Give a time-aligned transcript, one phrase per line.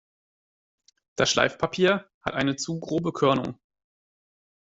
[1.15, 3.59] Das Schleifpapier hat eine zu grobe Körnung.